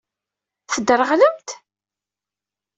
Tedreɣlemt? 0.73 1.49